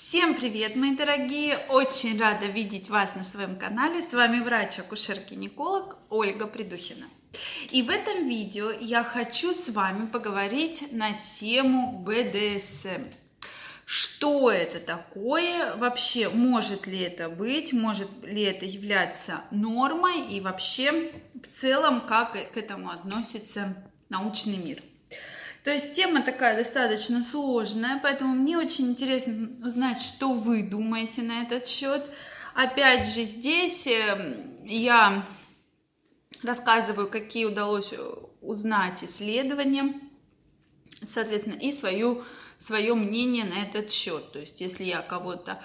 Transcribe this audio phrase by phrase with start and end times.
[0.00, 1.58] Всем привет, мои дорогие!
[1.68, 4.00] Очень рада видеть вас на своем канале.
[4.00, 7.06] С вами врач-акушер-гинеколог Ольга Придухина.
[7.72, 13.10] И в этом видео я хочу с вами поговорить на тему БДСМ.
[13.84, 15.74] Что это такое?
[15.74, 17.72] Вообще, может ли это быть?
[17.72, 20.28] Может ли это являться нормой?
[20.28, 23.74] И вообще, в целом, как к этому относится
[24.08, 24.80] научный мир?
[25.68, 31.42] То есть тема такая достаточно сложная, поэтому мне очень интересно узнать, что вы думаете на
[31.42, 32.06] этот счет.
[32.54, 35.26] Опять же, здесь эм, я
[36.42, 37.92] рассказываю, какие удалось
[38.40, 40.00] узнать исследования,
[41.02, 42.24] соответственно, и свою,
[42.56, 44.32] свое мнение на этот счет.
[44.32, 45.62] То есть, если я кого-то,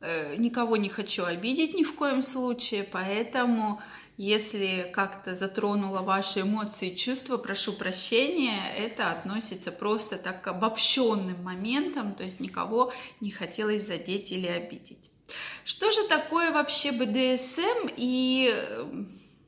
[0.00, 3.80] никого не хочу обидеть ни в коем случае, поэтому
[4.16, 11.42] если как-то затронула ваши эмоции и чувства, прошу прощения, это относится просто так к обобщенным
[11.42, 15.10] моментам, то есть никого не хотелось задеть или обидеть.
[15.64, 18.54] Что же такое вообще БДСМ и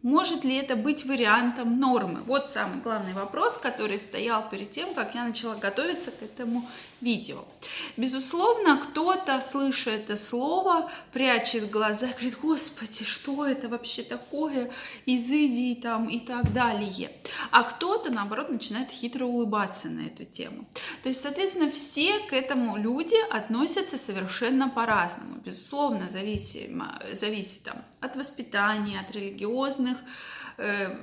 [0.03, 2.21] может ли это быть вариантом нормы?
[2.25, 6.65] Вот самый главный вопрос, который стоял перед тем, как я начала готовиться к этому
[7.01, 7.45] видео.
[7.97, 14.71] Безусловно, кто-то, слыша это слово, прячет глаза и говорит, господи, что это вообще такое,
[15.05, 17.11] изыди там и так далее.
[17.51, 20.65] А кто-то, наоборот, начинает хитро улыбаться на эту тему.
[21.03, 25.41] То есть, соответственно, все к этому люди относятся совершенно по-разному.
[25.45, 29.88] Безусловно, зависимо, зависит там, от воспитания, от религиозных
[30.57, 30.97] э,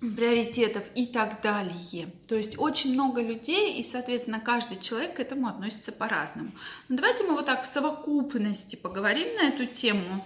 [0.00, 2.08] приоритетов и так далее.
[2.28, 6.52] То есть очень много людей, и, соответственно, каждый человек к этому относится по-разному.
[6.88, 10.24] Но давайте мы вот так в совокупности поговорим на эту тему,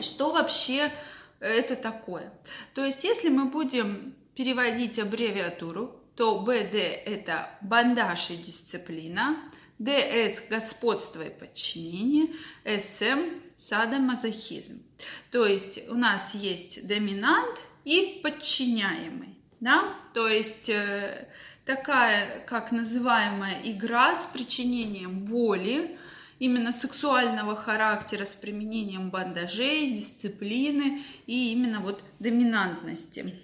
[0.00, 0.92] что вообще
[1.40, 2.32] это такое.
[2.74, 9.36] То есть если мы будем переводить аббревиатуру, то БД это бандаж и дисциплина,
[9.78, 12.34] ДС– господство и подчинение,
[12.64, 14.82] СМ– садомазохизм.
[15.30, 19.36] То есть у нас есть доминант и подчиняемый.
[19.60, 19.94] Да?
[20.14, 21.28] То есть э,
[21.64, 25.98] такая, как называемая игра с причинением боли,
[26.38, 33.34] именно сексуального характера, с применением бандажей, дисциплины и именно вот доминантности.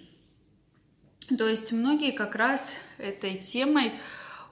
[1.37, 3.93] То есть многие как раз этой темой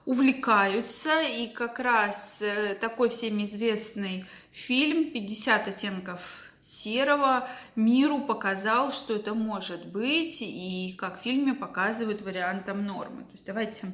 [0.06, 6.20] увлекаются, и как раз э, такой всем известный фильм «50 оттенков
[6.66, 13.22] серого миру показал, что это может быть, и как в фильме показывают вариантом нормы.
[13.22, 13.86] То есть давайте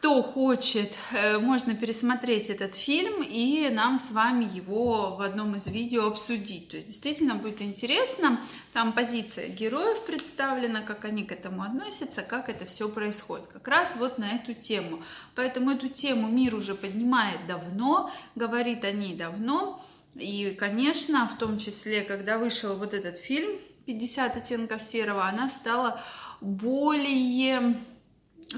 [0.00, 5.66] кто хочет, э, можно пересмотреть этот фильм и нам с вами его в одном из
[5.66, 6.70] видео обсудить.
[6.70, 8.40] То есть действительно будет интересно.
[8.72, 13.48] Там позиция героев представлена, как они к этому относятся, как это все происходит.
[13.48, 15.02] Как раз вот на эту тему.
[15.34, 19.84] Поэтому эту тему мир уже поднимает давно, говорит о ней давно.
[20.14, 23.50] И, конечно, в том числе, когда вышел вот этот фильм
[23.86, 26.00] «50 оттенков серого», она стала
[26.40, 27.76] более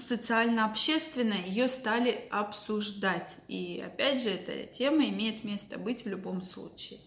[0.00, 3.36] социально-общественная, ее стали обсуждать.
[3.48, 6.98] И опять же, эта тема имеет место быть в любом случае.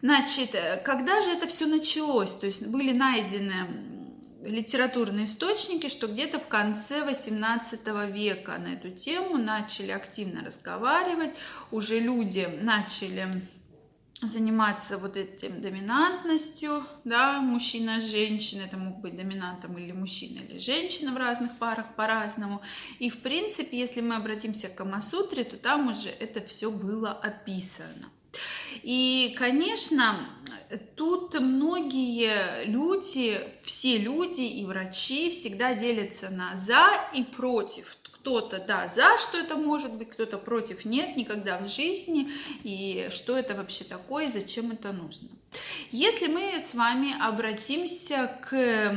[0.00, 2.34] Значит, когда же это все началось?
[2.34, 3.68] То есть были найдены
[4.42, 7.80] литературные источники, что где-то в конце 18
[8.12, 11.30] века на эту тему начали активно разговаривать,
[11.70, 13.42] уже люди начали
[14.26, 21.12] заниматься вот этим доминантностью, да, мужчина, женщина, это мог быть доминантом или мужчина, или женщина
[21.12, 22.62] в разных парах по-разному.
[22.98, 28.10] И, в принципе, если мы обратимся к Камасутре, то там уже это все было описано.
[28.82, 30.26] И, конечно,
[30.96, 38.88] тут многие люди, все люди и врачи всегда делятся на за и против кто-то, да,
[38.88, 42.30] за что это может быть, кто-то против, нет, никогда в жизни,
[42.62, 45.28] и что это вообще такое, зачем это нужно.
[45.90, 48.94] Если мы с вами обратимся к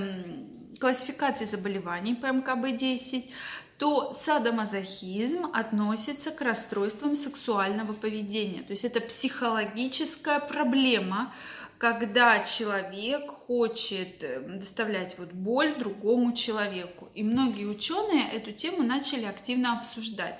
[0.80, 3.32] классификации заболеваний по МКБ-10,
[3.78, 8.62] то садомазохизм относится к расстройствам сексуального поведения.
[8.62, 11.34] То есть это психологическая проблема,
[11.78, 17.10] когда человек хочет э, доставлять вот боль другому человеку.
[17.16, 20.40] И многие ученые эту тему начали активно обсуждать.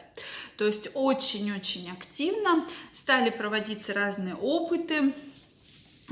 [0.58, 5.14] То есть очень-очень активно стали проводиться разные опыты,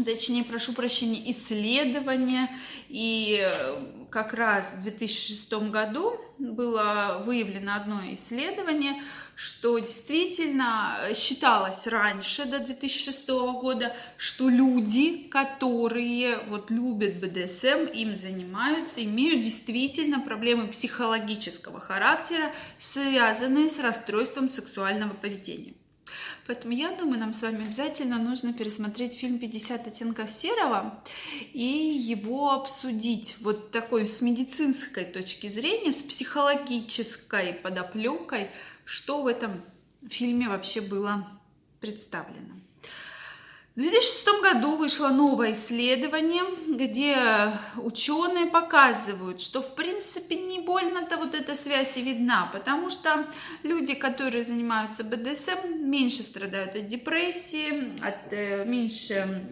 [0.03, 2.49] точнее, прошу прощения, исследования,
[2.89, 9.01] и э, как раз в 2006 году было выявлено одно исследование,
[9.35, 19.03] что действительно считалось раньше, до 2006 года, что люди, которые вот любят БДСМ, им занимаются,
[19.03, 25.73] имеют действительно проблемы психологического характера, связанные с расстройством сексуального поведения.
[26.45, 31.01] Поэтому я думаю, нам с вами обязательно нужно пересмотреть фильм «50 оттенков серого»
[31.53, 38.51] и его обсудить вот такой с медицинской точки зрения, с психологической подоплекой,
[38.83, 39.63] что в этом
[40.09, 41.25] фильме вообще было
[41.79, 42.55] представлено.
[43.75, 47.17] В 2006 году вышло новое исследование, где
[47.77, 53.27] ученые показывают, что в принципе не больно-то вот эта связь и видна, потому что
[53.63, 59.43] люди, которые занимаются БДСМ, меньше страдают от депрессии, от, э, меньше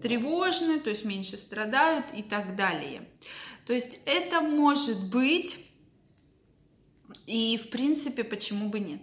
[0.00, 3.08] тревожны, то есть меньше страдают и так далее.
[3.66, 5.58] То есть это может быть,
[7.26, 9.02] и в принципе почему бы нет.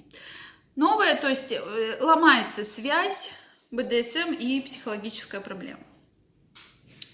[0.78, 3.30] Новое, то есть э, ломается связь
[3.72, 5.80] БДСМ и психологическая проблема.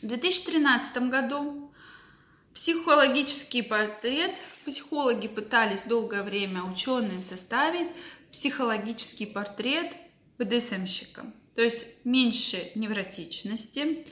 [0.01, 1.71] В 2013 году
[2.56, 4.31] психологический портрет,
[4.65, 7.89] психологи пытались долгое время, ученые составить
[8.31, 9.94] психологический портрет
[10.39, 11.31] БДСМщика.
[11.54, 14.07] То есть меньше невротичности,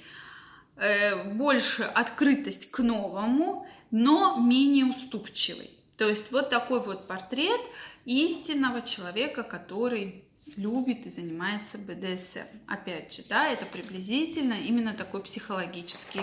[0.75, 5.71] э, больше открытость к новому, но менее уступчивый.
[5.97, 7.61] То есть вот такой вот портрет
[8.05, 10.24] истинного человека, который
[10.55, 12.47] любит и занимается БДСМ.
[12.67, 16.21] Опять же, да, это приблизительно именно такой психологический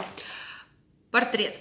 [1.11, 1.59] портрет.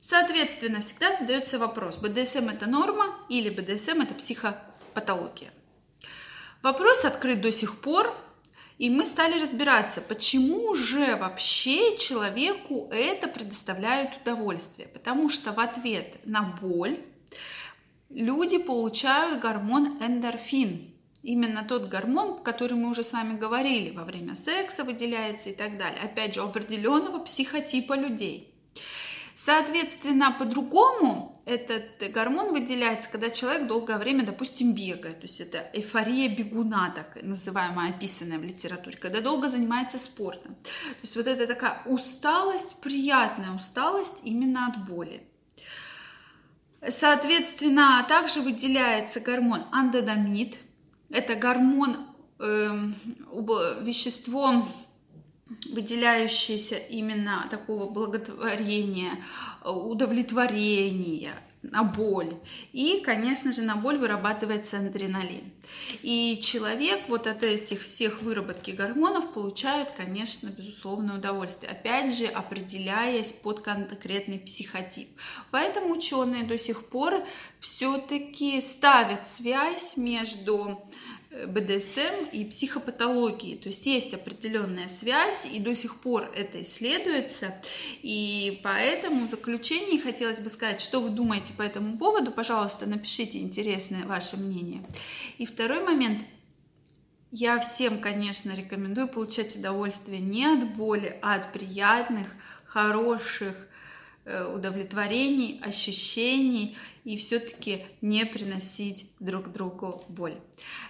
[0.00, 5.52] Соответственно, всегда задается вопрос, БДСМ это норма или БДСМ это психопатология.
[6.62, 8.14] Вопрос открыт до сих пор,
[8.78, 14.88] и мы стали разбираться, почему же вообще человеку это предоставляет удовольствие.
[14.88, 16.98] Потому что в ответ на боль
[18.08, 20.89] люди получают гормон эндорфин.
[21.22, 25.76] Именно тот гормон, который мы уже с вами говорили, во время секса выделяется и так
[25.76, 26.00] далее.
[26.02, 28.54] Опять же, определенного психотипа людей.
[29.36, 35.20] Соответственно, по-другому этот гормон выделяется, когда человек долгое время, допустим, бегает.
[35.20, 40.54] То есть это эйфория бегуна, так называемая, описанная в литературе, когда долго занимается спортом.
[40.54, 45.22] То есть вот это такая усталость, приятная усталость именно от боли.
[46.88, 50.56] Соответственно, также выделяется гормон андодамид–
[51.10, 51.98] это гормон,
[52.38, 52.78] э,
[53.82, 54.66] вещество,
[55.72, 59.24] выделяющееся именно такого благотворения,
[59.64, 62.34] удовлетворения, на боль.
[62.72, 65.52] И, конечно же, на боль вырабатывается адреналин.
[66.02, 71.72] И человек вот от этих всех выработки гормонов получает, конечно, безусловное удовольствие.
[71.72, 75.10] Опять же, определяясь под конкретный психотип.
[75.50, 77.22] Поэтому ученые до сих пор
[77.60, 80.82] все-таки ставят связь между
[81.30, 83.56] БДСМ и психопатологии.
[83.56, 87.54] То есть есть определенная связь, и до сих пор это исследуется.
[88.02, 92.32] И поэтому в заключении хотелось бы сказать, что вы думаете по этому поводу.
[92.32, 94.84] Пожалуйста, напишите интересное ваше мнение.
[95.38, 96.26] И второй момент.
[97.32, 102.26] Я всем, конечно, рекомендую получать удовольствие не от боли, а от приятных,
[102.64, 103.54] хороших,
[104.24, 110.36] удовлетворений, ощущений и все-таки не приносить друг другу боль.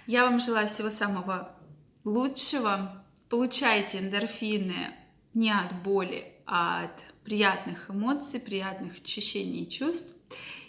[0.07, 1.55] Я вам желаю всего самого
[2.03, 3.03] лучшего.
[3.29, 4.93] Получайте эндорфины
[5.33, 10.15] не от боли, а от приятных эмоций, приятных ощущений и чувств.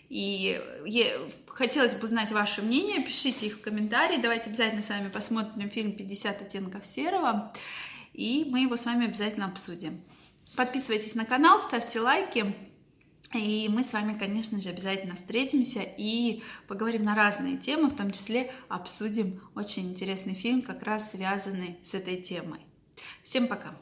[0.08, 0.61] И
[1.47, 4.20] хотелось бы узнать ваше мнение, пишите их в комментарии.
[4.20, 7.53] Давайте обязательно с вами посмотрим фильм «50 оттенков серого»,
[8.13, 10.03] и мы его с вами обязательно обсудим.
[10.56, 12.55] Подписывайтесь на канал, ставьте лайки.
[13.35, 18.11] И мы с вами, конечно же, обязательно встретимся и поговорим на разные темы, в том
[18.11, 22.61] числе обсудим очень интересный фильм, как раз связанный с этой темой.
[23.23, 23.75] Всем пока!